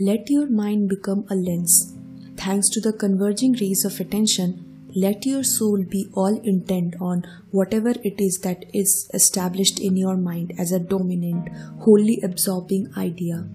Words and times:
Let 0.00 0.28
your 0.28 0.48
mind 0.50 0.88
become 0.88 1.24
a 1.30 1.36
lens. 1.36 1.94
Thanks 2.36 2.68
to 2.70 2.80
the 2.80 2.92
converging 2.92 3.52
rays 3.52 3.84
of 3.84 4.00
attention, 4.00 4.88
let 4.92 5.24
your 5.24 5.44
soul 5.44 5.84
be 5.84 6.08
all 6.14 6.40
intent 6.40 6.96
on 7.00 7.22
whatever 7.52 7.90
it 8.02 8.20
is 8.20 8.40
that 8.40 8.64
is 8.74 9.08
established 9.14 9.78
in 9.78 9.96
your 9.96 10.16
mind 10.16 10.52
as 10.58 10.72
a 10.72 10.80
dominant, 10.80 11.48
wholly 11.78 12.20
absorbing 12.24 12.92
idea. 12.96 13.46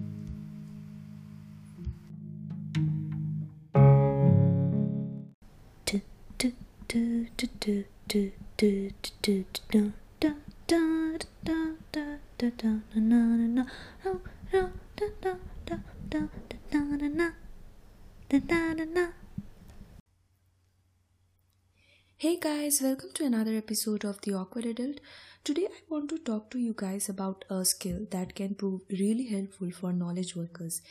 Hey 22.16 22.36
guys, 22.36 22.80
welcome 22.82 23.10
to 23.14 23.24
another 23.24 23.54
episode 23.56 24.04
of 24.04 24.20
The 24.22 24.34
Awkward 24.34 24.66
Adult. 24.66 24.98
Today 25.44 25.66
I 25.66 25.82
want 25.88 26.10
to 26.10 26.18
talk 26.18 26.50
to 26.50 26.58
you 26.58 26.74
guys 26.76 27.08
about 27.08 27.44
a 27.48 27.64
skill 27.64 28.06
that 28.10 28.34
can 28.34 28.56
prove 28.56 28.80
really 28.90 29.26
helpful 29.28 29.70
for 29.70 29.92
knowledge 29.92 30.34
workers. 30.34 30.82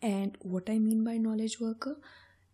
And 0.00 0.38
what 0.40 0.70
I 0.70 0.78
mean 0.78 1.04
by 1.04 1.18
knowledge 1.18 1.60
worker 1.60 1.98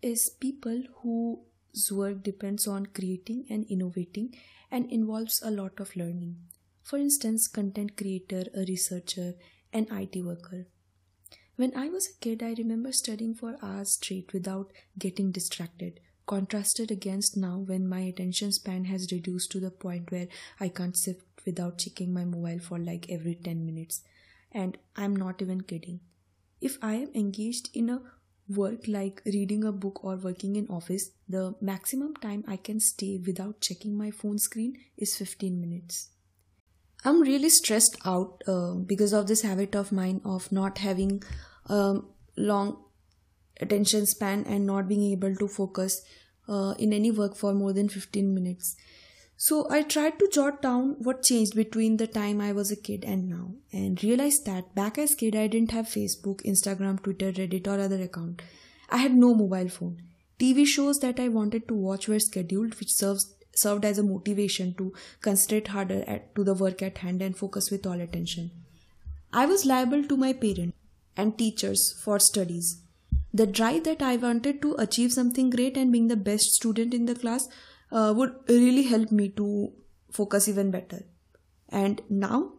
is 0.02 0.28
people 0.28 0.82
whose 1.02 1.92
work 1.92 2.24
depends 2.24 2.66
on 2.66 2.86
creating 2.86 3.46
and 3.48 3.64
innovating 3.66 4.34
and 4.72 4.90
involves 4.90 5.40
a 5.44 5.52
lot 5.52 5.78
of 5.78 5.94
learning. 5.94 6.36
For 6.82 6.98
instance, 6.98 7.46
content 7.46 7.96
creator, 7.96 8.42
a 8.56 8.64
researcher, 8.66 9.34
an 9.72 9.86
IT 9.92 10.24
worker. 10.24 10.66
When 11.58 11.76
I 11.76 11.88
was 11.88 12.06
a 12.06 12.16
kid, 12.20 12.40
I 12.40 12.54
remember 12.56 12.92
studying 12.92 13.34
for 13.34 13.56
hours 13.60 13.94
straight 13.94 14.32
without 14.32 14.70
getting 14.96 15.32
distracted, 15.32 15.98
contrasted 16.24 16.92
against 16.92 17.36
now 17.36 17.56
when 17.58 17.88
my 17.88 17.98
attention 17.98 18.52
span 18.52 18.84
has 18.84 19.10
reduced 19.10 19.50
to 19.50 19.58
the 19.58 19.72
point 19.72 20.12
where 20.12 20.28
I 20.60 20.68
can't 20.68 20.96
sit 20.96 21.20
without 21.44 21.78
checking 21.78 22.14
my 22.14 22.24
mobile 22.24 22.60
for 22.60 22.78
like 22.78 23.10
every 23.10 23.34
10 23.34 23.66
minutes. 23.66 24.04
And 24.52 24.78
I'm 24.94 25.16
not 25.16 25.42
even 25.42 25.62
kidding. 25.62 25.98
If 26.60 26.78
I 26.80 26.94
am 26.94 27.10
engaged 27.12 27.70
in 27.74 27.90
a 27.90 28.02
work 28.48 28.86
like 28.86 29.20
reading 29.26 29.64
a 29.64 29.72
book 29.72 30.04
or 30.04 30.14
working 30.14 30.54
in 30.54 30.68
office, 30.68 31.10
the 31.28 31.56
maximum 31.60 32.14
time 32.14 32.44
I 32.46 32.56
can 32.56 32.78
stay 32.78 33.18
without 33.18 33.60
checking 33.60 33.98
my 33.98 34.12
phone 34.12 34.38
screen 34.38 34.76
is 34.96 35.16
15 35.16 35.60
minutes. 35.60 36.10
I'm 37.04 37.20
really 37.20 37.48
stressed 37.48 37.96
out 38.04 38.42
uh, 38.48 38.74
because 38.74 39.12
of 39.12 39.28
this 39.28 39.42
habit 39.42 39.76
of 39.76 39.92
mine 39.92 40.20
of 40.24 40.50
not 40.50 40.78
having 40.78 41.22
um, 41.68 42.06
long 42.36 42.78
attention 43.60 44.06
span 44.06 44.44
and 44.44 44.66
not 44.66 44.88
being 44.88 45.02
able 45.12 45.34
to 45.36 45.48
focus 45.48 46.02
uh, 46.48 46.74
in 46.78 46.92
any 46.92 47.10
work 47.10 47.36
for 47.36 47.52
more 47.54 47.72
than 47.72 47.88
15 47.88 48.34
minutes. 48.34 48.76
So 49.36 49.70
I 49.70 49.82
tried 49.82 50.18
to 50.18 50.28
jot 50.32 50.62
down 50.62 50.96
what 50.98 51.22
changed 51.22 51.54
between 51.54 51.96
the 51.96 52.08
time 52.08 52.40
I 52.40 52.52
was 52.52 52.72
a 52.72 52.76
kid 52.76 53.04
and 53.04 53.28
now 53.28 53.52
and 53.72 54.02
realized 54.02 54.46
that 54.46 54.74
back 54.74 54.98
as 54.98 55.14
kid 55.14 55.36
I 55.36 55.46
didn't 55.46 55.70
have 55.70 55.86
Facebook, 55.86 56.44
Instagram, 56.44 57.00
Twitter, 57.02 57.30
Reddit 57.30 57.68
or 57.68 57.78
other 57.78 58.02
account. 58.02 58.42
I 58.90 58.96
had 58.96 59.14
no 59.14 59.34
mobile 59.34 59.68
phone. 59.68 60.02
TV 60.40 60.66
shows 60.66 60.98
that 61.00 61.20
I 61.20 61.28
wanted 61.28 61.68
to 61.68 61.74
watch 61.74 62.08
were 62.08 62.18
scheduled 62.18 62.78
which 62.80 62.92
serves 62.92 63.34
served 63.54 63.84
as 63.84 63.98
a 63.98 64.02
motivation 64.02 64.74
to 64.74 64.92
concentrate 65.20 65.68
harder 65.68 66.04
at, 66.06 66.34
to 66.34 66.44
the 66.44 66.54
work 66.54 66.80
at 66.80 66.98
hand 66.98 67.20
and 67.20 67.36
focus 67.36 67.70
with 67.70 67.86
all 67.86 68.00
attention. 68.00 68.50
I 69.32 69.46
was 69.46 69.66
liable 69.66 70.04
to 70.04 70.16
my 70.16 70.32
parents 70.32 70.77
and 71.18 71.36
teachers 71.36 71.92
for 72.02 72.18
studies. 72.18 72.80
The 73.34 73.46
drive 73.46 73.84
that 73.84 74.00
I 74.00 74.16
wanted 74.16 74.62
to 74.62 74.74
achieve 74.78 75.12
something 75.12 75.50
great 75.50 75.76
and 75.76 75.92
being 75.92 76.08
the 76.08 76.16
best 76.16 76.52
student 76.52 76.94
in 76.94 77.04
the 77.04 77.14
class 77.14 77.48
uh, 77.92 78.14
would 78.16 78.34
really 78.48 78.84
help 78.84 79.12
me 79.12 79.28
to 79.30 79.72
focus 80.10 80.48
even 80.48 80.70
better. 80.70 81.02
And 81.68 82.00
now, 82.08 82.52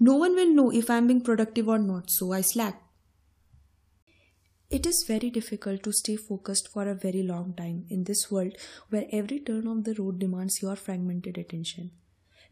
no 0.00 0.16
one 0.16 0.34
will 0.34 0.54
know 0.54 0.72
if 0.72 0.88
I'm 0.88 1.06
being 1.06 1.20
productive 1.20 1.68
or 1.68 1.78
not, 1.78 2.10
so 2.10 2.32
I 2.32 2.40
slack. 2.40 2.82
It 4.68 4.86
is 4.86 5.04
very 5.06 5.30
difficult 5.30 5.82
to 5.84 5.92
stay 5.92 6.16
focused 6.16 6.68
for 6.68 6.88
a 6.88 6.94
very 6.94 7.22
long 7.22 7.54
time 7.54 7.84
in 7.88 8.04
this 8.04 8.30
world 8.30 8.56
where 8.90 9.06
every 9.12 9.38
turn 9.38 9.66
of 9.66 9.84
the 9.84 9.94
road 9.94 10.18
demands 10.18 10.60
your 10.60 10.76
fragmented 10.76 11.38
attention. 11.38 11.92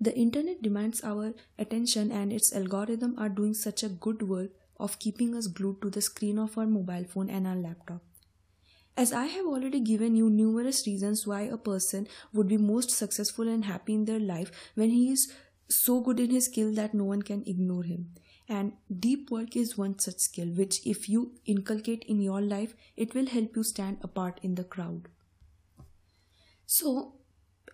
The 0.00 0.14
internet 0.16 0.62
demands 0.62 1.02
our 1.02 1.34
attention 1.58 2.12
and 2.12 2.32
its 2.32 2.54
algorithm 2.54 3.14
are 3.18 3.28
doing 3.28 3.54
such 3.54 3.82
a 3.82 3.88
good 3.88 4.22
work 4.28 4.50
of 4.78 4.98
keeping 4.98 5.34
us 5.34 5.46
glued 5.46 5.80
to 5.82 5.90
the 5.90 6.00
screen 6.00 6.38
of 6.38 6.56
our 6.58 6.66
mobile 6.66 7.04
phone 7.04 7.30
and 7.30 7.46
our 7.46 7.56
laptop. 7.56 8.02
As 8.96 9.12
I 9.12 9.26
have 9.26 9.46
already 9.46 9.80
given 9.80 10.14
you 10.14 10.30
numerous 10.30 10.86
reasons 10.86 11.26
why 11.26 11.42
a 11.42 11.56
person 11.56 12.06
would 12.32 12.46
be 12.46 12.56
most 12.56 12.90
successful 12.90 13.48
and 13.48 13.64
happy 13.64 13.94
in 13.94 14.04
their 14.04 14.20
life 14.20 14.52
when 14.74 14.90
he 14.90 15.10
is 15.10 15.32
so 15.68 16.00
good 16.00 16.20
in 16.20 16.30
his 16.30 16.44
skill 16.44 16.72
that 16.74 16.94
no 16.94 17.04
one 17.04 17.22
can 17.22 17.42
ignore 17.46 17.82
him. 17.82 18.10
And 18.48 18.74
deep 19.00 19.30
work 19.30 19.56
is 19.56 19.78
one 19.78 19.98
such 19.98 20.18
skill 20.18 20.48
which, 20.48 20.86
if 20.86 21.08
you 21.08 21.32
inculcate 21.46 22.04
in 22.04 22.20
your 22.20 22.40
life, 22.40 22.74
it 22.96 23.14
will 23.14 23.26
help 23.26 23.56
you 23.56 23.62
stand 23.62 23.98
apart 24.02 24.38
in 24.42 24.54
the 24.54 24.64
crowd. 24.64 25.08
So, 26.66 27.14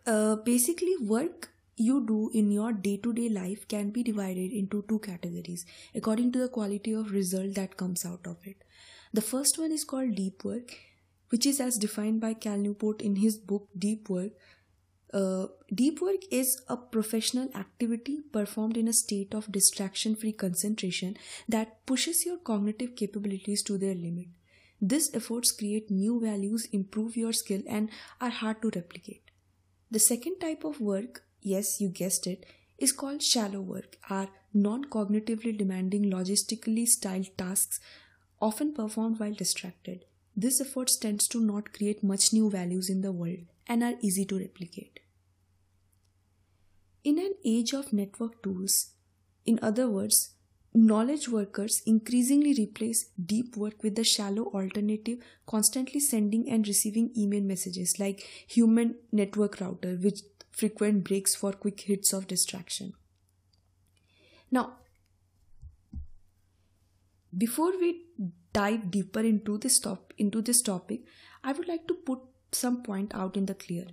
uh, 0.06 0.36
basically, 0.36 0.96
work 0.96 1.50
you 1.80 2.04
do 2.06 2.30
in 2.34 2.50
your 2.52 2.72
day 2.72 2.96
to 2.98 3.12
day 3.12 3.28
life 3.28 3.66
can 3.68 3.90
be 3.90 4.02
divided 4.02 4.52
into 4.52 4.84
two 4.88 4.98
categories 5.00 5.64
according 5.94 6.32
to 6.32 6.38
the 6.38 6.48
quality 6.48 6.92
of 6.92 7.12
result 7.12 7.54
that 7.54 7.76
comes 7.76 8.04
out 8.04 8.26
of 8.26 8.36
it. 8.44 8.64
The 9.12 9.22
first 9.22 9.58
one 9.58 9.72
is 9.72 9.84
called 9.84 10.14
deep 10.14 10.44
work, 10.44 10.76
which 11.30 11.46
is 11.46 11.60
as 11.60 11.78
defined 11.78 12.20
by 12.20 12.34
Cal 12.34 12.58
Newport 12.58 13.02
in 13.02 13.16
his 13.16 13.38
book 13.38 13.68
Deep 13.76 14.08
Work 14.08 14.32
uh, 15.12 15.46
deep 15.74 16.00
work 16.00 16.20
is 16.30 16.62
a 16.68 16.76
professional 16.76 17.48
activity 17.54 18.20
performed 18.32 18.76
in 18.76 18.86
a 18.86 18.92
state 18.92 19.34
of 19.34 19.50
distraction 19.50 20.14
free 20.14 20.32
concentration 20.32 21.16
that 21.48 21.84
pushes 21.86 22.24
your 22.24 22.36
cognitive 22.38 22.94
capabilities 22.94 23.62
to 23.62 23.76
their 23.76 23.94
limit. 23.94 24.28
These 24.80 25.14
efforts 25.14 25.52
create 25.52 25.90
new 25.90 26.20
values, 26.20 26.66
improve 26.72 27.16
your 27.16 27.32
skill, 27.32 27.62
and 27.68 27.90
are 28.20 28.30
hard 28.30 28.62
to 28.62 28.70
replicate. 28.74 29.30
The 29.90 29.98
second 29.98 30.38
type 30.38 30.64
of 30.64 30.80
work, 30.80 31.24
yes, 31.42 31.80
you 31.80 31.88
guessed 31.88 32.26
it, 32.26 32.46
is 32.78 32.92
called 32.92 33.22
shallow 33.22 33.60
work, 33.60 33.96
are 34.08 34.28
non 34.54 34.84
cognitively 34.84 35.56
demanding, 35.56 36.04
logistically 36.04 36.86
styled 36.86 37.36
tasks 37.36 37.80
often 38.40 38.72
performed 38.72 39.20
while 39.20 39.34
distracted. 39.34 40.04
This 40.36 40.60
efforts 40.60 40.96
tends 40.96 41.28
to 41.28 41.40
not 41.40 41.72
create 41.72 42.02
much 42.02 42.32
new 42.32 42.50
values 42.50 42.88
in 42.88 43.02
the 43.02 43.12
world 43.12 43.40
and 43.66 43.82
are 43.82 43.94
easy 44.00 44.24
to 44.26 44.38
replicate. 44.38 45.00
In 47.04 47.18
an 47.18 47.34
age 47.44 47.72
of 47.72 47.92
network 47.92 48.42
tools, 48.42 48.92
in 49.44 49.58
other 49.62 49.88
words, 49.88 50.34
knowledge 50.72 51.28
workers 51.28 51.82
increasingly 51.86 52.54
replace 52.54 53.06
deep 53.24 53.56
work 53.56 53.82
with 53.82 53.96
the 53.96 54.04
shallow 54.04 54.44
alternative, 54.44 55.18
constantly 55.46 56.00
sending 56.00 56.48
and 56.48 56.66
receiving 56.68 57.10
email 57.16 57.42
messages 57.42 57.98
like 57.98 58.20
human 58.46 58.94
network 59.12 59.60
router 59.60 59.98
with 60.02 60.22
frequent 60.60 61.04
breaks 61.04 61.34
for 61.34 61.52
quick 61.52 61.80
hits 61.90 62.12
of 62.12 62.26
distraction. 62.26 62.92
Now, 64.50 64.64
before 67.36 67.72
we 67.80 67.90
dive 68.52 68.90
deeper 68.90 69.20
into 69.20 69.58
this 69.58 69.78
top 69.78 70.14
into 70.18 70.42
this 70.42 70.62
topic, 70.62 71.02
I 71.44 71.52
would 71.52 71.68
like 71.68 71.86
to 71.88 71.94
put 71.94 72.20
some 72.52 72.82
point 72.82 73.14
out 73.14 73.36
in 73.36 73.46
the 73.46 73.54
clear. 73.66 73.86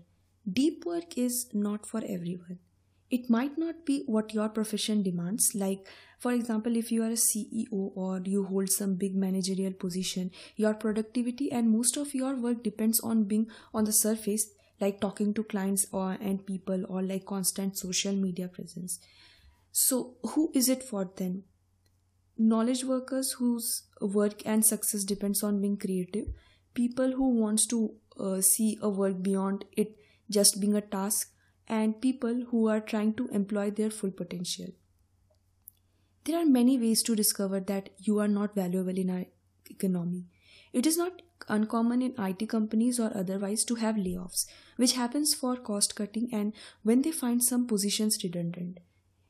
Deep 0.61 0.85
work 0.85 1.17
is 1.17 1.49
not 1.53 1.85
for 1.85 2.01
everyone 2.17 2.59
it 3.09 3.29
might 3.29 3.57
not 3.57 3.85
be 3.85 4.03
what 4.05 4.33
your 4.33 4.49
profession 4.49 5.01
demands 5.01 5.51
like 5.55 5.87
for 6.19 6.33
example 6.33 6.75
if 6.75 6.91
you 6.91 7.03
are 7.03 7.13
a 7.15 7.23
ceo 7.25 7.91
or 7.95 8.21
you 8.25 8.43
hold 8.43 8.69
some 8.69 8.95
big 8.95 9.15
managerial 9.15 9.73
position 9.73 10.29
your 10.55 10.73
productivity 10.73 11.51
and 11.51 11.69
most 11.69 11.97
of 11.97 12.13
your 12.13 12.35
work 12.35 12.63
depends 12.63 12.99
on 13.01 13.23
being 13.23 13.47
on 13.73 13.85
the 13.85 13.93
surface 13.93 14.49
like 14.79 14.99
talking 15.01 15.33
to 15.33 15.43
clients 15.43 15.85
or 15.91 16.17
and 16.21 16.45
people 16.45 16.85
or 16.87 17.01
like 17.01 17.25
constant 17.25 17.77
social 17.77 18.13
media 18.13 18.47
presence 18.47 18.99
so 19.71 20.15
who 20.33 20.51
is 20.53 20.69
it 20.69 20.83
for 20.83 21.09
then 21.17 21.43
knowledge 22.37 22.83
workers 22.83 23.31
whose 23.33 23.83
work 24.01 24.43
and 24.45 24.65
success 24.65 25.03
depends 25.03 25.43
on 25.43 25.61
being 25.61 25.77
creative 25.77 26.27
people 26.73 27.13
who 27.13 27.29
wants 27.39 27.65
to 27.65 27.79
uh, 28.19 28.41
see 28.41 28.77
a 28.81 28.89
work 28.89 29.21
beyond 29.21 29.65
it 29.75 29.95
just 30.29 30.59
being 30.61 30.75
a 30.75 30.81
task 30.81 31.31
and 31.67 32.01
people 32.01 32.43
who 32.49 32.67
are 32.67 32.79
trying 32.79 33.13
to 33.13 33.27
employ 33.27 33.69
their 33.71 33.89
full 33.89 34.11
potential. 34.11 34.67
There 36.23 36.37
are 36.39 36.45
many 36.45 36.77
ways 36.77 37.03
to 37.03 37.15
discover 37.15 37.59
that 37.59 37.89
you 37.97 38.19
are 38.19 38.27
not 38.27 38.55
valuable 38.55 38.97
in 38.97 39.09
our 39.09 39.25
economy. 39.69 40.25
It 40.73 40.85
is 40.85 40.97
not 40.97 41.21
uncommon 41.47 42.01
in 42.01 42.13
IT 42.17 42.47
companies 42.49 42.99
or 42.99 43.11
otherwise 43.15 43.63
to 43.65 43.75
have 43.75 43.95
layoffs, 43.95 44.45
which 44.75 44.93
happens 44.93 45.33
for 45.33 45.55
cost 45.55 45.95
cutting 45.95 46.29
and 46.31 46.53
when 46.83 47.01
they 47.01 47.11
find 47.11 47.43
some 47.43 47.67
positions 47.67 48.23
redundant. 48.23 48.79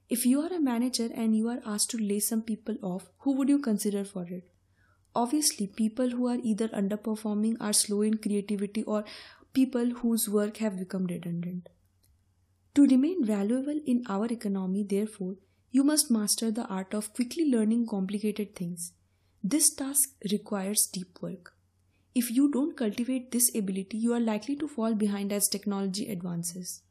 If 0.10 0.25
you 0.25 0.42
are 0.42 0.54
a 0.54 0.62
manager 0.62 1.10
and 1.13 1.36
you 1.36 1.50
are 1.50 1.62
asked 1.66 1.89
to 1.92 1.98
lay 1.98 2.19
some 2.19 2.42
people 2.42 2.78
off, 2.81 3.10
who 3.19 3.34
would 3.34 3.50
you 3.50 3.60
consider 3.60 4.04
for 4.04 4.24
it? 4.24 4.50
obviously 5.22 5.66
people 5.80 6.12
who 6.12 6.28
are 6.31 6.38
either 6.51 6.68
underperforming 6.80 7.57
are 7.60 7.74
slow 7.74 8.01
in 8.10 8.18
creativity 8.25 8.84
or 8.84 9.04
people 9.60 9.89
whose 10.01 10.30
work 10.30 10.57
have 10.66 10.78
become 10.81 11.07
redundant 11.12 11.69
to 12.75 12.86
remain 12.92 13.24
valuable 13.30 13.80
in 13.94 14.04
our 14.16 14.28
economy 14.36 14.84
therefore 14.92 15.34
you 15.78 15.84
must 15.84 16.12
master 16.18 16.51
the 16.51 16.68
art 16.80 16.94
of 17.00 17.12
quickly 17.19 17.45
learning 17.56 17.88
complicated 17.94 18.54
things 18.60 18.92
this 19.50 19.74
task 19.74 20.10
requires 20.32 20.88
deep 20.92 21.22
work. 21.22 21.54
If 22.16 22.32
you 22.32 22.52
don't 22.52 22.76
cultivate 22.76 23.32
this 23.32 23.54
ability 23.56 23.98
you 23.98 24.14
are 24.14 24.20
likely 24.20 24.56
to 24.58 24.68
fall 24.68 24.96
behind 24.96 25.32
as 25.32 25.48
technology 25.48 26.10
advances. 26.12 26.82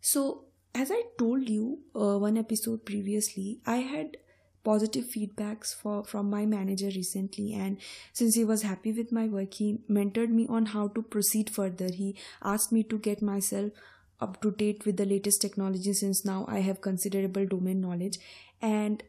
So 0.00 0.46
as 0.74 0.90
i 0.90 1.02
told 1.18 1.48
you 1.48 1.78
uh, 1.94 2.18
one 2.18 2.38
episode 2.38 2.84
previously 2.84 3.60
i 3.66 3.76
had 3.76 4.16
positive 4.64 5.04
feedbacks 5.04 5.74
for 5.74 6.04
from 6.04 6.30
my 6.30 6.46
manager 6.46 6.86
recently 6.86 7.52
and 7.52 7.78
since 8.12 8.36
he 8.36 8.44
was 8.44 8.62
happy 8.62 8.92
with 8.92 9.10
my 9.10 9.26
work 9.26 9.54
he 9.54 9.78
mentored 9.90 10.30
me 10.30 10.46
on 10.48 10.66
how 10.66 10.86
to 10.88 11.02
proceed 11.02 11.50
further. 11.50 11.88
He 11.92 12.16
asked 12.42 12.70
me 12.70 12.84
to 12.84 12.98
get 12.98 13.20
myself 13.20 13.72
up 14.20 14.40
to 14.40 14.52
date 14.52 14.86
with 14.86 14.96
the 14.96 15.04
latest 15.04 15.42
technology 15.42 15.92
since 15.92 16.24
now 16.24 16.44
i 16.48 16.60
have 16.60 16.80
considerable 16.80 17.44
domain 17.44 17.80
knowledge. 17.80 18.18
And 18.60 19.02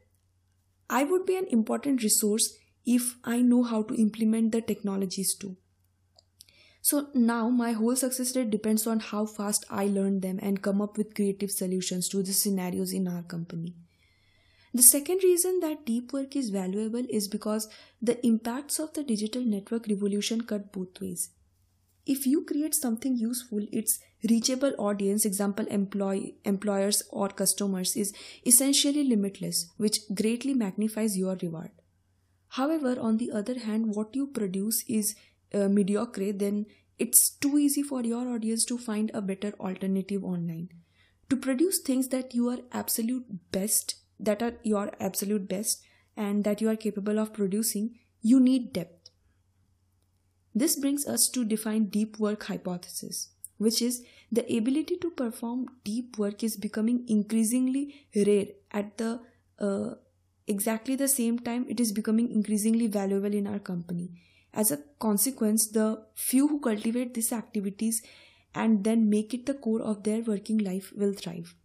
i 1.00 1.04
would 1.12 1.26
be 1.32 1.42
an 1.42 1.50
important 1.60 2.08
resource 2.08 2.54
if 3.00 3.12
i 3.36 3.42
know 3.52 3.64
how 3.74 3.82
to 3.92 4.02
implement 4.08 4.52
the 4.58 4.62
technologies 4.72 5.36
too 5.44 5.56
so 6.88 7.08
now 7.14 7.50
my 7.50 7.72
whole 7.72 7.96
success 7.96 8.36
rate 8.36 8.50
depends 8.50 8.86
on 8.86 9.00
how 9.00 9.26
fast 9.26 9.66
I 9.70 9.86
learn 9.86 10.20
them 10.20 10.38
and 10.42 10.62
come 10.62 10.82
up 10.82 10.98
with 10.98 11.16
creative 11.16 11.50
solutions 11.50 12.10
to 12.10 12.22
the 12.22 12.34
scenarios 12.34 12.92
in 12.92 13.08
our 13.08 13.24
company. 13.24 13.74
The 14.74 14.84
second 14.84 15.24
reason 15.24 15.62
that 15.62 15.86
deep 15.86 16.12
work 16.12 16.36
is 16.36 16.50
valuable 16.50 17.06
is 17.10 17.30
because 17.30 17.70
the 18.02 18.20
impacts 18.28 18.80
of 18.80 18.92
the 18.94 19.04
digital 19.04 19.42
network 19.46 19.88
revolution 19.88 20.42
cut 20.42 20.74
both 20.74 21.00
ways. 21.00 21.30
If 22.06 22.26
you 22.28 22.44
create 22.44 22.76
something 22.76 23.16
useful, 23.18 23.66
its 23.72 24.00
reachable 24.30 24.74
audience, 24.78 25.26
example 25.26 25.66
employ, 25.68 26.34
employers 26.44 27.04
or 27.12 27.30
customers, 27.30 27.96
is 27.96 28.14
essentially 28.46 29.04
limitless, 29.04 29.72
which 29.78 30.00
greatly 30.14 30.54
magnifies 30.54 31.18
your 31.18 31.38
reward. 31.42 31.72
However, 32.50 33.00
on 33.00 33.18
the 33.18 33.32
other 33.32 33.58
hand, 33.60 33.96
what 33.96 34.16
you 34.16 34.28
produce 34.28 34.84
is 34.88 35.16
uh, 35.54 35.70
mediocre, 35.70 36.34
then 36.34 36.66
it's 37.00 37.32
too 37.38 37.58
easy 37.58 37.82
for 37.82 38.04
your 38.04 38.28
audience 38.28 38.66
to 38.66 38.78
find 38.78 39.10
a 39.14 39.22
better 39.22 39.54
alternative 39.60 40.24
online. 40.24 40.70
To 41.30 41.38
produce 41.38 41.80
things 41.80 42.10
that 42.10 42.36
you 42.36 42.50
are 42.50 42.60
absolute 42.72 43.26
best 43.52 43.96
that 44.20 44.42
are 44.42 44.54
your 44.64 44.92
absolute 45.00 45.48
best 45.48 45.84
and 46.16 46.44
that 46.44 46.62
you 46.62 46.70
are 46.70 46.76
capable 46.76 47.20
of 47.20 47.34
producing, 47.34 48.00
you 48.22 48.40
need 48.40 48.74
depth. 48.74 49.03
This 50.56 50.76
brings 50.76 51.08
us 51.08 51.30
to 51.30 51.44
define 51.44 51.86
deep 51.86 52.20
work 52.20 52.44
hypothesis, 52.44 53.30
which 53.58 53.82
is 53.82 54.04
the 54.32 54.46
ability 54.56 54.98
to 54.98 55.10
perform 55.10 55.68
deep 55.84 56.18
work 56.18 56.44
is 56.44 56.58
becoming 56.58 57.06
increasingly 57.08 58.08
rare 58.16 58.48
at 58.72 58.98
the 58.98 59.20
uh, 59.60 59.96
exactly 60.48 60.96
the 60.96 61.08
same 61.08 61.40
time 61.40 61.66
it 61.70 61.80
is 61.80 61.92
becoming 61.92 62.32
increasingly 62.32 62.88
valuable 62.88 63.34
in 63.34 63.48
our 63.48 63.60
company. 63.60 64.12
As 64.54 64.72
a 64.72 64.78
consequence, 65.00 65.68
the 65.68 66.04
few 66.14 66.48
who 66.48 66.60
cultivate 66.60 67.14
these 67.14 67.34
activities 67.34 68.04
and 68.54 68.84
then 68.84 69.10
make 69.10 69.34
it 69.34 69.48
the 69.48 69.56
core 69.56 69.82
of 69.82 70.04
their 70.04 70.22
working 70.22 70.60
life 70.60 70.94
will 70.96 71.14
thrive. 71.14 71.56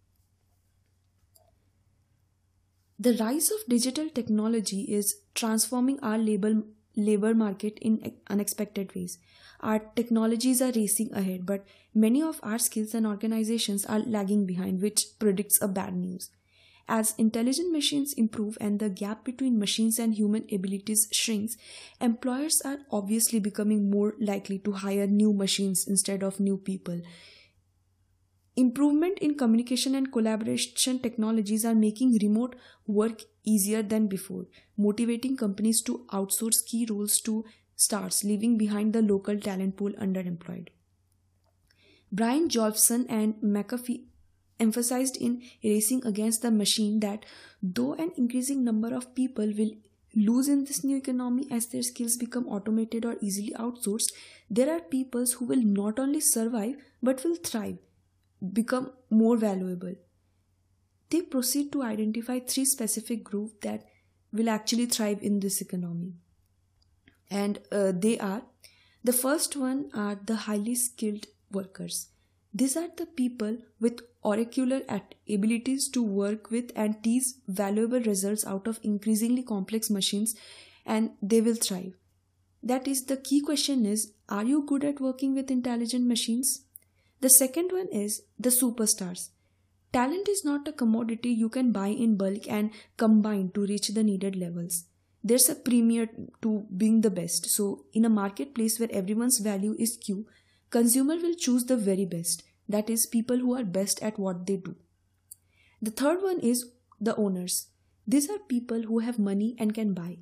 The 2.97 3.15
rise 3.17 3.51
of 3.51 3.59
digital 3.69 4.09
technology 4.09 4.81
is 4.81 5.15
transforming 5.33 5.99
our 6.01 6.17
labor, 6.17 6.63
labor 7.05 7.33
market 7.33 7.77
in 7.81 8.13
unexpected 8.29 8.93
ways. 8.95 9.17
Our 9.61 9.79
technologies 9.79 10.61
are 10.61 10.71
racing 10.71 11.13
ahead, 11.13 11.45
but 11.45 11.65
many 11.93 12.21
of 12.21 12.39
our 12.43 12.57
skills 12.57 12.93
and 12.93 13.05
organizations 13.05 13.85
are 13.85 13.99
lagging 13.99 14.45
behind, 14.45 14.81
which 14.81 15.05
predicts 15.19 15.61
a 15.61 15.67
bad 15.67 15.95
news. 15.95 16.29
As 16.87 17.13
intelligent 17.19 17.71
machines 17.71 18.13
improve 18.13 18.57
and 18.59 18.79
the 18.79 18.89
gap 18.89 19.23
between 19.23 19.59
machines 19.59 19.99
and 19.99 20.15
human 20.15 20.47
abilities 20.51 21.07
shrinks, 21.11 21.55
employers 22.01 22.61
are 22.65 22.79
obviously 22.91 23.39
becoming 23.39 23.91
more 23.91 24.15
likely 24.19 24.57
to 24.59 24.71
hire 24.71 25.05
new 25.05 25.31
machines 25.31 25.87
instead 25.87 26.23
of 26.23 26.39
new 26.39 26.57
people. 26.57 27.01
Improvement 28.55 29.19
in 29.19 29.37
communication 29.37 29.93
and 29.93 30.11
collaboration 30.11 30.99
technologies 30.99 31.63
are 31.63 31.75
making 31.75 32.17
remote 32.21 32.55
work 32.87 33.21
easier 33.53 33.81
than 33.93 34.07
before, 34.07 34.45
motivating 34.77 35.37
companies 35.37 35.81
to 35.83 36.05
outsource 36.19 36.65
key 36.65 36.85
roles 36.89 37.19
to 37.21 37.45
stars, 37.75 38.23
leaving 38.23 38.57
behind 38.57 38.93
the 38.93 39.01
local 39.01 39.39
talent 39.39 39.77
pool 39.77 39.91
underemployed. 40.07 40.69
Brynjolfsson 42.13 43.05
and 43.09 43.35
McAfee 43.35 44.01
emphasized 44.59 45.17
in 45.17 45.41
racing 45.63 46.05
against 46.05 46.41
the 46.41 46.51
machine 46.51 46.99
that 47.01 47.25
though 47.61 47.93
an 47.93 48.11
increasing 48.17 48.63
number 48.63 48.93
of 48.95 49.13
people 49.15 49.53
will 49.59 49.71
lose 50.15 50.49
in 50.49 50.63
this 50.65 50.83
new 50.83 50.97
economy 50.97 51.47
as 51.51 51.67
their 51.67 51.83
skills 51.83 52.17
become 52.17 52.47
automated 52.47 53.05
or 53.05 53.15
easily 53.21 53.53
outsourced, 53.59 54.11
there 54.49 54.73
are 54.75 54.81
peoples 54.81 55.33
who 55.33 55.45
will 55.45 55.61
not 55.61 55.99
only 55.99 56.19
survive 56.19 56.75
but 57.01 57.23
will 57.23 57.35
thrive 57.35 57.77
become 58.53 58.91
more 59.09 59.37
valuable. 59.37 59.95
They 61.09 61.21
proceed 61.21 61.71
to 61.73 61.83
identify 61.83 62.39
three 62.39 62.65
specific 62.65 63.23
groups 63.23 63.53
that 63.61 63.85
will 64.31 64.49
actually 64.49 64.85
thrive 64.85 65.21
in 65.21 65.39
this 65.39 65.61
economy. 65.61 66.13
And 67.31 67.59
uh, 67.71 67.91
they 67.95 68.19
are 68.19 68.43
the 69.03 69.13
first 69.13 69.55
one 69.55 69.89
are 69.93 70.19
the 70.23 70.35
highly 70.35 70.75
skilled 70.75 71.27
workers. 71.51 72.09
These 72.53 72.75
are 72.75 72.89
the 72.97 73.05
people 73.05 73.57
with 73.79 74.01
oracular 74.23 74.81
abilities 75.27 75.87
to 75.89 76.03
work 76.03 76.51
with 76.51 76.71
and 76.75 77.01
tease 77.03 77.37
valuable 77.47 78.01
results 78.01 78.45
out 78.45 78.67
of 78.67 78.79
increasingly 78.83 79.43
complex 79.43 79.89
machines 79.89 80.35
and 80.85 81.11
they 81.21 81.39
will 81.39 81.55
thrive. 81.55 81.93
That 82.61 82.87
is 82.87 83.05
the 83.05 83.15
key 83.15 83.39
question 83.39 83.85
is 83.85 84.11
are 84.27 84.43
you 84.43 84.65
good 84.65 84.83
at 84.83 84.99
working 84.99 85.33
with 85.33 85.49
intelligent 85.49 86.05
machines? 86.05 86.65
The 87.21 87.29
second 87.29 87.71
one 87.71 87.87
is 87.87 88.23
the 88.37 88.49
superstars. 88.49 89.29
Talent 89.91 90.27
is 90.29 90.45
not 90.45 90.67
a 90.67 90.71
commodity 90.71 91.29
you 91.29 91.49
can 91.49 91.71
buy 91.71 91.87
in 91.87 92.15
bulk 92.15 92.47
and 92.47 92.71
combine 92.97 93.49
to 93.51 93.65
reach 93.65 93.87
the 93.89 94.03
needed 94.03 94.35
levels. 94.35 94.85
There's 95.23 95.49
a 95.49 95.55
premium 95.55 96.29
to 96.41 96.65
being 96.75 97.01
the 97.01 97.09
best. 97.09 97.49
So, 97.49 97.85
in 97.91 98.05
a 98.05 98.09
marketplace 98.09 98.79
where 98.79 98.91
everyone's 98.91 99.39
value 99.39 99.75
is 99.77 99.97
Q, 99.97 100.27
consumer 100.69 101.15
will 101.15 101.33
choose 101.33 101.65
the 101.65 101.75
very 101.75 102.05
best. 102.05 102.43
That 102.69 102.89
is, 102.89 103.07
people 103.07 103.37
who 103.37 103.55
are 103.55 103.63
best 103.63 104.01
at 104.03 104.19
what 104.19 104.45
they 104.45 104.57
do. 104.57 104.75
The 105.81 105.91
third 105.91 106.21
one 106.21 106.39
is 106.39 106.71
the 107.01 107.15
owners. 107.15 107.67
These 108.07 108.29
are 108.29 108.39
people 108.39 108.83
who 108.83 108.99
have 108.99 109.17
money 109.17 109.55
and 109.57 109.73
can 109.73 109.93
buy. 109.93 110.19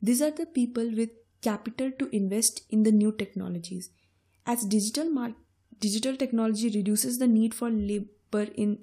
These 0.00 0.22
are 0.22 0.30
the 0.30 0.46
people 0.46 0.90
with 0.96 1.10
capital 1.42 1.90
to 1.98 2.14
invest 2.14 2.62
in 2.70 2.82
the 2.84 2.92
new 2.92 3.12
technologies. 3.12 3.90
As 4.46 4.64
digital 4.64 5.10
mar- 5.10 5.34
digital 5.78 6.16
technology 6.16 6.70
reduces 6.70 7.18
the 7.18 7.26
need 7.26 7.54
for 7.54 7.70
labor 7.70 8.46
in 8.54 8.78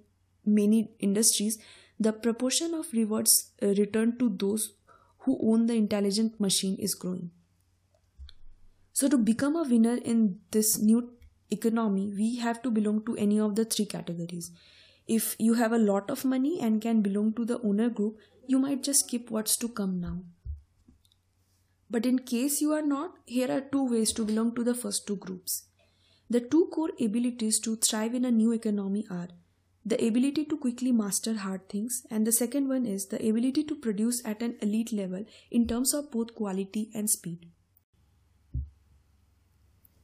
many 0.47 0.89
industries, 0.99 1.59
the 1.99 2.13
proportion 2.13 2.73
of 2.73 2.91
rewards 2.93 3.51
uh, 3.61 3.67
returned 3.67 4.19
to 4.19 4.29
those 4.29 4.73
who 5.19 5.37
own 5.41 5.65
the 5.65 5.73
intelligent 5.73 6.39
machine 6.39 6.77
is 6.79 6.95
growing. 6.95 7.31
So, 8.93 9.07
to 9.09 9.17
become 9.17 9.55
a 9.55 9.63
winner 9.63 9.95
in 9.95 10.39
this 10.51 10.79
new 10.79 11.11
economy, 11.51 12.11
we 12.15 12.37
have 12.37 12.61
to 12.63 12.71
belong 12.71 13.05
to 13.05 13.15
any 13.17 13.39
of 13.39 13.55
the 13.55 13.65
three 13.65 13.85
categories. 13.85 14.51
If 15.07 15.35
you 15.39 15.53
have 15.53 15.71
a 15.71 15.77
lot 15.77 16.09
of 16.09 16.25
money 16.25 16.59
and 16.59 16.81
can 16.81 17.01
belong 17.01 17.33
to 17.33 17.45
the 17.45 17.61
owner 17.61 17.89
group, 17.89 18.17
you 18.47 18.59
might 18.59 18.83
just 18.83 19.05
skip 19.05 19.29
what's 19.29 19.57
to 19.57 19.69
come 19.69 19.99
now. 19.99 20.21
But 21.89 22.05
in 22.05 22.19
case 22.19 22.59
you 22.61 22.73
are 22.73 22.81
not, 22.81 23.11
here 23.25 23.51
are 23.51 23.61
two 23.61 23.89
ways 23.89 24.11
to 24.13 24.25
belong 24.25 24.55
to 24.55 24.63
the 24.63 24.73
first 24.73 25.07
two 25.07 25.15
groups. 25.15 25.63
The 26.29 26.41
two 26.41 26.69
core 26.73 26.91
abilities 26.99 27.59
to 27.61 27.77
thrive 27.77 28.13
in 28.13 28.25
a 28.25 28.31
new 28.31 28.51
economy 28.51 29.05
are 29.09 29.29
the 29.89 30.05
ability 30.05 30.43
to 30.45 30.57
quickly 30.57 30.91
master 30.91 31.33
hard 31.35 31.69
things, 31.69 32.01
and 32.11 32.27
the 32.27 32.31
second 32.33 32.67
one 32.67 32.85
is 32.85 33.05
the 33.05 33.17
ability 33.29 33.63
to 33.63 33.75
produce 33.75 34.21
at 34.25 34.41
an 34.41 34.55
elite 34.61 34.91
level 34.91 35.23
in 35.49 35.67
terms 35.67 35.93
of 35.93 36.11
both 36.11 36.35
quality 36.35 36.89
and 36.93 37.09
speed. 37.09 37.45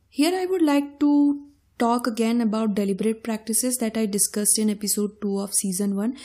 Here, 0.07 0.33
I 0.33 0.45
would 0.45 0.61
like 0.61 0.99
to 1.01 1.47
talk 1.79 2.07
again 2.07 2.39
about 2.39 2.75
deliberate 2.75 3.23
practices 3.23 3.77
that 3.77 3.97
I 3.97 4.05
discussed 4.05 4.57
in 4.57 4.69
episode 4.69 5.19
2 5.21 5.39
of 5.39 5.53
season 5.53 5.97
1, 5.97 6.15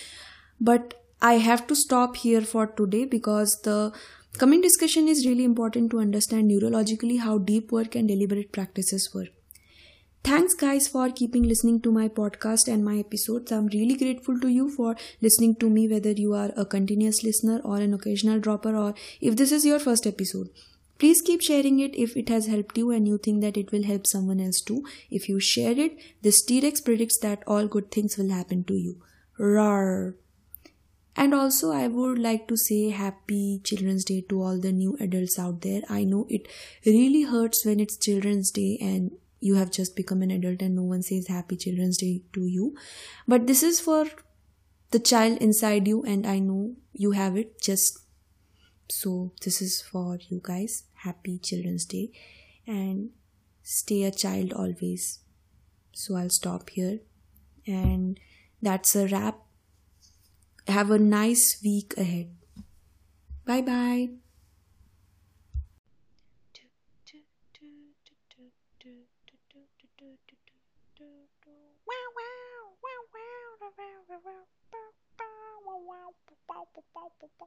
but 0.61 0.95
I 1.21 1.35
have 1.38 1.67
to 1.67 1.75
stop 1.75 2.17
here 2.17 2.43
for 2.43 2.67
today 2.67 3.07
because 3.07 3.61
the 3.65 3.93
coming 4.35 4.61
discussion 4.61 5.09
is 5.09 5.27
really 5.27 5.43
important 5.43 5.91
to 5.91 5.99
understand 5.99 6.49
neurologically 6.49 7.19
how 7.19 7.38
deep 7.38 7.73
work 7.73 7.97
and 7.97 8.07
deliberate 8.07 8.53
practices 8.53 9.11
work. 9.12 9.38
Thanks, 10.25 10.55
guys, 10.55 10.89
for 10.89 11.11
keeping 11.11 11.45
listening 11.45 11.81
to 11.81 11.91
my 11.91 12.09
podcast 12.09 12.69
and 12.69 12.85
my 12.85 12.99
episodes. 12.99 13.51
I'm 13.51 13.67
really 13.69 13.97
grateful 13.97 14.39
to 14.41 14.49
you 14.49 14.69
for 14.69 14.97
listening 15.23 15.55
to 15.57 15.71
me, 15.71 15.89
whether 15.89 16.11
you 16.11 16.35
are 16.35 16.51
a 16.57 16.67
continuous 16.67 17.23
listener 17.23 17.61
or 17.65 17.79
an 17.79 17.95
occasional 17.95 18.39
dropper, 18.39 18.77
or 18.77 18.95
if 19.21 19.37
this 19.37 19.53
is 19.53 19.65
your 19.65 19.79
first 19.79 20.07
episode. 20.07 20.51
Please 20.99 21.23
keep 21.23 21.41
sharing 21.41 21.79
it 21.79 21.95
if 21.95 22.17
it 22.17 22.29
has 22.29 22.47
helped 22.47 22.77
you 22.77 22.91
and 22.91 23.07
you 23.07 23.19
think 23.19 23.41
that 23.41 23.57
it 23.57 23.71
will 23.71 23.85
help 23.85 24.07
someone 24.07 24.41
else 24.41 24.61
too. 24.61 24.85
If 25.11 25.29
you 25.29 25.39
share 25.39 25.79
it, 25.79 25.97
this 26.23 26.43
T-Rex 26.43 26.81
predicts 26.81 27.19
that 27.21 27.45
all 27.47 27.69
good 27.69 27.93
things 27.93 28.19
will 28.19 28.31
happen 28.31 28.65
to 28.65 28.75
you. 28.75 29.01
Rawr. 29.39 30.15
And 31.17 31.35
also, 31.35 31.71
I 31.71 31.87
would 31.87 32.19
like 32.19 32.49
to 32.49 32.57
say 32.57 32.91
happy 32.91 33.61
Children's 33.65 34.05
Day 34.05 34.21
to 34.29 34.43
all 34.43 34.61
the 34.61 34.73
new 34.73 34.97
adults 35.01 35.39
out 35.39 35.63
there. 35.63 35.83
I 35.89 36.05
know 36.05 36.27
it 36.29 36.49
really 36.85 37.23
hurts 37.23 37.65
when 37.65 37.81
it's 37.81 37.97
Children's 37.97 38.51
Day 38.51 38.77
and 38.81 39.13
you 39.40 39.54
have 39.54 39.71
just 39.71 39.95
become 39.97 40.23
an 40.23 40.30
adult 40.30 40.62
and 40.62 40.75
no 40.75 40.83
one 40.83 41.02
says 41.02 41.28
happy 41.28 41.57
Children's 41.57 41.99
Day 41.99 42.23
to 42.33 42.47
you. 42.47 42.75
But 43.26 43.47
this 43.47 43.62
is 43.62 43.80
for 43.80 44.07
the 44.90 44.99
child 44.99 45.38
inside 45.38 45.87
you, 45.87 46.02
and 46.02 46.26
I 46.26 46.38
know 46.38 46.75
you 46.92 47.12
have 47.12 47.37
it 47.37 47.61
just 47.61 47.99
so 48.90 49.33
this 49.42 49.61
is 49.61 49.80
for 49.80 50.18
you 50.28 50.40
guys. 50.42 50.85
Happy 50.95 51.38
children's 51.38 51.85
day. 51.85 52.11
And 52.66 53.11
stay 53.62 54.04
a 54.04 54.11
child 54.11 54.52
always. 54.52 55.21
So 55.92 56.16
i'll 56.16 56.30
stop 56.30 56.71
here. 56.71 57.00
And 57.66 58.18
that's 58.62 58.97
a 58.97 59.07
wrap. 59.07 59.38
Have 60.66 60.90
a 60.90 60.99
nice 60.99 61.61
week 61.62 61.95
ahead. 61.97 62.30
Bye 63.45 63.62
bye 63.62 64.28
pau, 76.59 76.83
pau, 76.93 77.11
pau, 77.21 77.29
pau. 77.38 77.47